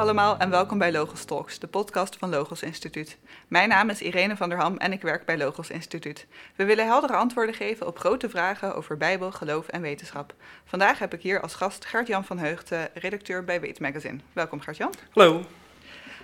[0.00, 3.16] allemaal en welkom bij Logos Talks, de podcast van Logos Instituut.
[3.48, 6.26] Mijn naam is Irene van der Ham en ik werk bij Logos Instituut.
[6.56, 10.34] We willen heldere antwoorden geven op grote vragen over Bijbel, geloof en wetenschap.
[10.64, 14.18] Vandaag heb ik hier als gast Gert-Jan van Heugten, redacteur bij Weet Magazine.
[14.32, 14.94] Welkom Gert-Jan.
[15.10, 15.36] Hallo.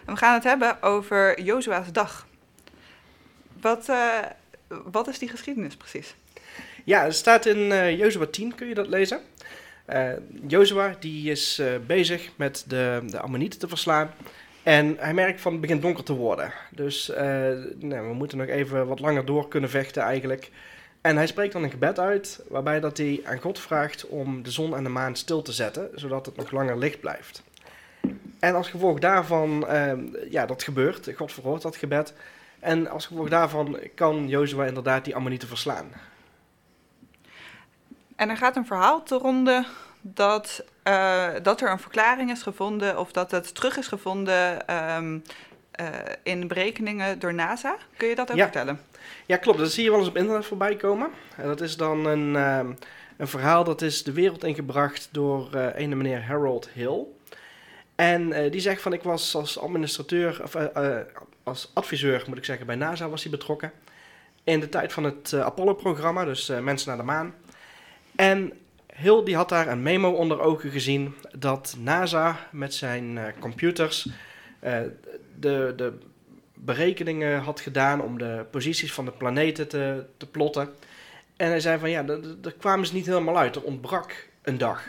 [0.04, 2.26] En we gaan het hebben over Jozua's dag.
[3.60, 4.18] Wat, uh,
[4.68, 6.14] wat is die geschiedenis precies?
[6.84, 9.20] Ja, het staat in uh, Jozua 10, kun je dat lezen.
[9.92, 10.12] Uh,
[10.46, 14.10] Jozua die is uh, bezig met de, de Ammonieten te verslaan.
[14.62, 16.52] En hij merkt van het begint donker te worden.
[16.70, 17.16] Dus uh,
[17.78, 20.50] nou, we moeten nog even wat langer door kunnen vechten eigenlijk.
[21.00, 24.50] En hij spreekt dan een gebed uit, waarbij dat hij aan God vraagt om de
[24.50, 27.42] zon en de maan stil te zetten, zodat het nog langer licht blijft.
[28.38, 29.66] En als gevolg daarvan,
[30.30, 31.10] ja, dat gebeurt.
[31.16, 32.14] God verhoort dat gebed.
[32.58, 35.90] En als gevolg daarvan kan Jozua inderdaad die Ammonieten verslaan.
[38.20, 39.64] En er gaat een verhaal te ronde
[40.00, 45.22] dat, uh, dat er een verklaring is gevonden of dat het terug is gevonden um,
[45.80, 45.86] uh,
[46.22, 47.76] in berekeningen door NASA.
[47.96, 48.42] Kun je dat ook ja.
[48.42, 48.80] vertellen?
[49.26, 49.58] Ja, klopt.
[49.58, 51.10] Dat zie je wel eens op internet voorbij komen.
[51.36, 52.60] En dat is dan een, uh,
[53.16, 57.04] een verhaal dat is de wereld ingebracht door een meneer Harold Hill.
[57.94, 60.56] En die zegt van ik was als administrateur, of
[61.42, 63.72] als adviseur moet ik zeggen, bij NASA was hij betrokken.
[64.44, 67.34] In de tijd van het Apollo-programma, dus mensen naar de maan.
[68.20, 68.52] En
[68.94, 74.08] Hill die had daar een memo onder ogen gezien dat NASA met zijn uh, computers
[74.64, 74.78] uh,
[75.38, 75.92] de, de
[76.54, 80.68] berekeningen had gedaan om de posities van de planeten te, te plotten.
[81.36, 83.56] En hij zei van ja, daar kwamen ze niet helemaal uit.
[83.56, 84.82] Er ontbrak een dag.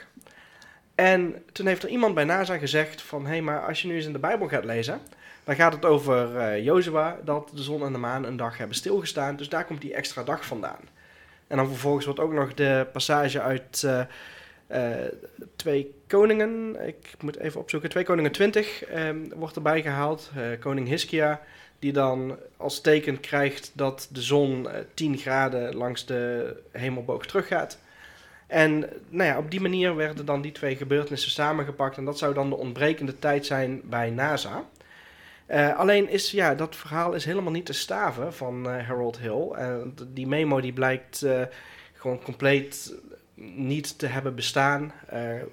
[0.95, 3.95] En toen heeft er iemand bij NASA gezegd van hé, hey, maar als je nu
[3.95, 4.99] eens in de Bijbel gaat lezen,
[5.43, 8.75] dan gaat het over uh, Jozua dat de zon en de maan een dag hebben
[8.75, 9.35] stilgestaan.
[9.35, 10.79] Dus daar komt die extra dag vandaan.
[11.51, 14.01] En dan vervolgens wordt ook nog de passage uit uh,
[14.71, 14.77] uh,
[15.55, 20.31] Twee Koningen, ik moet even opzoeken, Twee Koningen 20 um, wordt erbij gehaald.
[20.37, 21.41] Uh, koning Hiskia,
[21.79, 27.79] die dan als teken krijgt dat de zon 10 graden langs de hemelboog teruggaat.
[28.47, 28.79] En
[29.09, 31.97] nou ja, op die manier werden dan die twee gebeurtenissen samengepakt.
[31.97, 34.63] En dat zou dan de ontbrekende tijd zijn bij NASA.
[35.51, 39.47] Uh, alleen is ja, dat verhaal is helemaal niet te staven van uh, Harold Hill.
[39.51, 39.75] Uh,
[40.07, 41.25] die memo die blijkt
[41.93, 42.95] gewoon compleet
[43.55, 44.93] niet te hebben bestaan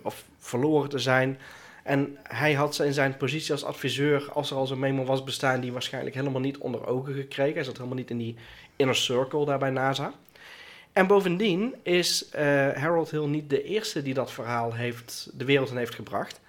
[0.03, 1.39] of verloren te zijn.
[1.85, 5.61] En hij had in zijn positie als adviseur, als er al zo'n memo was bestaan,
[5.61, 7.55] die waarschijnlijk helemaal niet onder ogen gekregen.
[7.55, 8.37] Hij zat helemaal niet in die
[8.77, 10.13] inner circle daar bij NASA.
[10.93, 12.29] En bovendien is
[12.75, 16.41] Harold Hill niet de eerste die dat verhaal heeft, de wereld in heeft gebracht.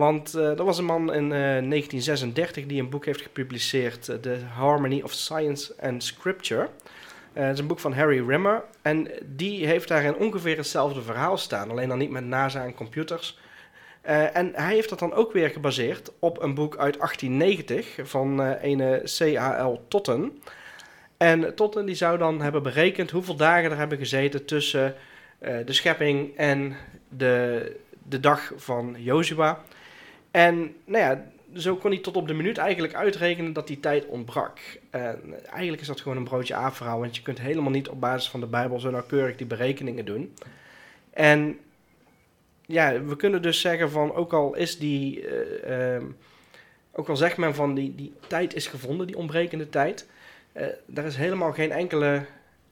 [0.00, 4.16] Want uh, er was een man in uh, 1936 die een boek heeft gepubliceerd, uh,
[4.16, 6.68] The Harmony of Science and Scripture.
[7.32, 11.70] Het is een boek van Harry Rimmer en die heeft daarin ongeveer hetzelfde verhaal staan,
[11.70, 13.38] alleen dan niet met NASA en computers.
[14.02, 19.02] en hij heeft dat dan ook weer gebaseerd op een boek uit 1890 van een
[19.18, 19.84] C.A.L.
[19.88, 20.42] Totten.
[21.16, 24.94] En Totten die zou dan hebben berekend hoeveel dagen er hebben gezeten tussen
[25.38, 26.76] de schepping en
[27.08, 27.76] de,
[28.08, 29.62] de dag van Jozua.
[30.30, 34.06] En nou ja, zo kon hij tot op de minuut eigenlijk uitrekenen dat die tijd
[34.06, 34.58] ontbrak.
[34.90, 35.18] En
[35.50, 38.40] eigenlijk is dat gewoon een broodje A-verhaal, want je kunt helemaal niet op basis van
[38.40, 40.34] de Bijbel zo nauwkeurig die berekeningen doen.
[41.10, 41.58] En
[42.66, 45.28] ja, we kunnen dus zeggen van, ook al is die,
[45.66, 46.16] uh, um,
[46.92, 50.08] ook al zegt men van die, die tijd is gevonden, die ontbrekende tijd,
[50.52, 52.24] uh, daar is helemaal geen enkele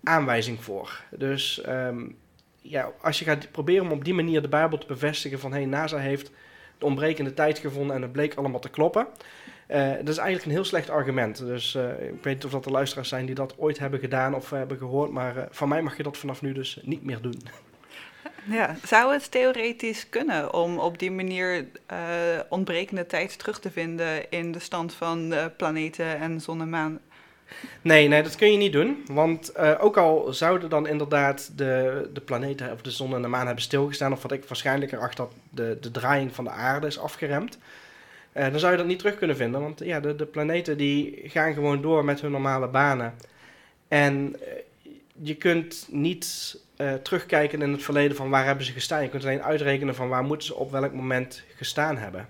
[0.03, 1.03] aanwijzing voor.
[1.11, 2.17] Dus um,
[2.61, 5.59] ja, als je gaat proberen om op die manier de Bijbel te bevestigen van, hé,
[5.59, 6.31] hey, NASA heeft
[6.79, 9.07] de ontbrekende tijd gevonden en het bleek allemaal te kloppen.
[9.69, 11.39] Uh, dat is eigenlijk een heel slecht argument.
[11.39, 14.35] Dus uh, ik weet niet of dat de luisteraars zijn die dat ooit hebben gedaan
[14.35, 15.11] of hebben gehoord.
[15.11, 17.41] Maar van mij mag je dat vanaf nu dus niet meer doen.
[18.51, 21.67] Ja, zou het theoretisch kunnen om op die manier
[22.49, 27.01] ontbrekende tijd terug te vinden in de stand van planeten en zon en maan?
[27.83, 29.05] Nee, nee, dat kun je niet doen.
[29.07, 33.29] Want uh, ook al zouden dan inderdaad de, de planeten of de zon en de
[33.29, 36.87] maan hebben stilgestaan, of wat ik waarschijnlijk erachter dat de, de draaiing van de aarde
[36.87, 37.59] is afgeremd,
[38.37, 39.61] uh, dan zou je dat niet terug kunnen vinden.
[39.61, 43.15] Want ja, de, de planeten die gaan gewoon door met hun normale banen.
[43.89, 44.49] En uh,
[45.23, 46.57] je kunt niet
[47.03, 49.03] terugkijken in het verleden van waar hebben ze gestaan.
[49.03, 52.29] Je kunt alleen uitrekenen van waar moeten ze op welk moment gestaan hebben.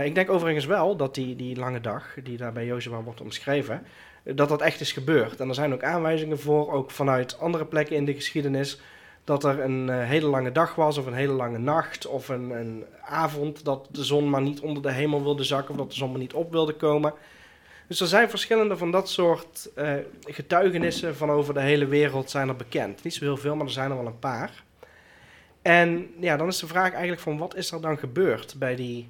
[0.00, 3.86] Ik denk overigens wel dat die, die lange dag, die daar bij Jozua wordt omschreven,
[4.24, 5.40] dat dat echt is gebeurd.
[5.40, 8.80] En er zijn ook aanwijzingen voor, ook vanuit andere plekken in de geschiedenis,
[9.24, 12.50] dat er een uh, hele lange dag was, of een hele lange nacht, of een,
[12.50, 15.96] een, avond dat de zon maar niet onder de hemel wilde zakken, of dat de
[15.96, 17.12] zon maar niet op wilde komen.
[17.86, 19.70] Dus er zijn verschillende van dat soort
[20.24, 23.04] getuigenissen van over de hele wereld zijn er bekend.
[23.04, 24.62] Niet zo heel veel, maar er zijn er wel een paar.
[25.62, 29.08] En ja, dan is de vraag eigenlijk van wat is er dan gebeurd bij die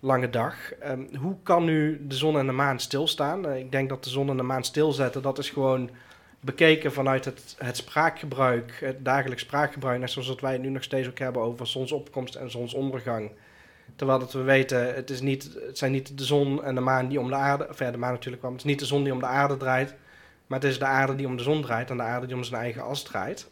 [0.00, 0.72] lange dag.
[0.72, 3.46] Ehm, hoe kan nu de zon en de maan stilstaan?
[3.46, 5.90] Uh, ik denk dat de zon en de maan stilzetten, dat is gewoon
[6.40, 10.82] bekeken vanuit het, het spraakgebruik, het dagelijks spraakgebruik, net zoals dat wij het nu nog
[10.82, 13.30] steeds ook hebben over zonsopkomst en zonsondergang.
[13.96, 17.08] Terwijl dat we weten, het, is niet, het zijn niet de zon en de maan
[17.08, 19.20] die om de aarde, of maan natuurlijk kwam, het is niet de zon die om
[19.20, 19.94] de aarde draait,
[20.46, 22.44] maar het is de aarde die om de zon draait en de aarde die om
[22.44, 23.50] zijn eigen as draait.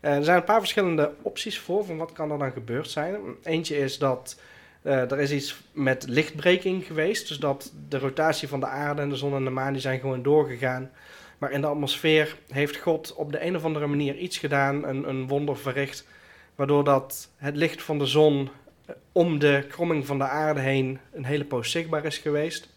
[0.00, 3.16] Uh, er zijn een paar verschillende opties voor van wat kan er dan gebeurd zijn.
[3.42, 4.40] Eentje is dat
[4.82, 9.08] uh, er is iets met lichtbreking geweest, dus dat de rotatie van de aarde en
[9.08, 10.90] de zon en de maan die zijn gewoon doorgegaan.
[11.38, 15.08] Maar in de atmosfeer heeft God op de een of andere manier iets gedaan, een,
[15.08, 16.06] een wonder verricht,
[16.54, 18.48] waardoor dat het licht van de zon
[18.86, 22.68] eh, om de kromming van de aarde heen een hele poos zichtbaar is geweest.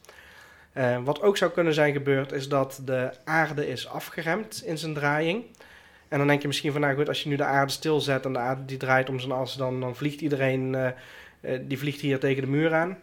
[0.73, 4.93] Uh, wat ook zou kunnen zijn gebeurd, is dat de aarde is afgeremd in zijn
[4.93, 5.43] draaiing.
[6.07, 8.33] En dan denk je misschien van, nou goed, als je nu de aarde stilzet en
[8.33, 10.93] de aarde die draait om zijn as, dan, dan vliegt iedereen,
[11.41, 12.97] uh, die vliegt hier tegen de muur aan.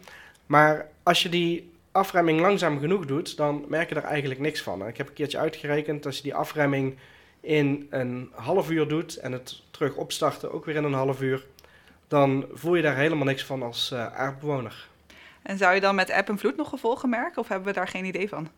[0.47, 4.87] Maar als je die afremming langzaam genoeg doet, dan merk je er eigenlijk niks van.
[4.87, 6.97] Ik heb een keertje uitgerekend, als je die afremming
[7.41, 11.47] in een half uur doet en het terug opstarten ook weer in een half uur,
[12.09, 14.89] dan voel je daar helemaal niks van als uh, aardbewoner.
[15.43, 17.89] En zou je dan met app en vloed nog gevolgen merken of hebben we daar
[17.89, 18.49] geen idee van?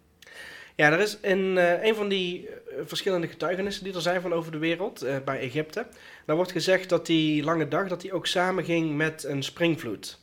[0.76, 2.52] Ja, er is in uh, een van die uh,
[2.84, 5.86] verschillende getuigenissen die er zijn van over de wereld, uh, bij Egypte,
[6.26, 10.18] daar wordt gezegd dat die lange dag dat die ook samenging met een springvloed.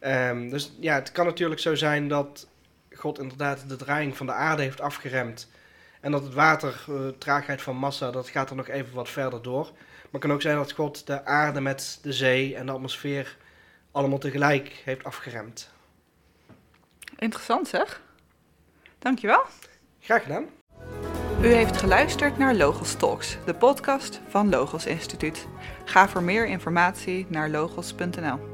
[0.00, 2.48] Um, dus ja, het kan natuurlijk zo zijn dat
[2.94, 5.50] God inderdaad de draaiing van de aarde heeft afgeremd.
[6.00, 6.84] En dat het water,
[7.18, 9.64] traagheid van massa, dat gaat er nog even wat verder door.
[9.64, 13.36] Maar het kan ook zijn dat God de aarde met de zee en de atmosfeer
[13.90, 15.70] allemaal tegelijk heeft afgeremd.
[17.18, 18.02] Interessant zeg.
[18.98, 19.44] Dankjewel.
[20.00, 20.44] Graag gedaan.
[21.42, 25.46] U heeft geluisterd naar Logos Talks, de podcast van Logos Instituut.
[25.84, 28.49] Ga voor meer informatie naar logos.nl.